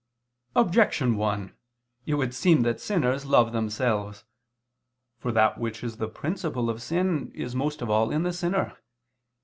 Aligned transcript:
Objection 0.55 1.15
1: 1.15 1.55
It 2.07 2.15
would 2.15 2.33
seem 2.33 2.63
that 2.63 2.81
sinners 2.81 3.27
love 3.27 3.51
themselves. 3.51 4.23
For 5.19 5.31
that 5.31 5.59
which 5.59 5.83
is 5.83 5.97
the 5.97 6.07
principle 6.09 6.71
of 6.71 6.81
sin, 6.81 7.31
is 7.35 7.55
most 7.55 7.83
of 7.83 7.89
all 7.91 8.09
in 8.09 8.23
the 8.23 8.33
sinner. 8.33 8.77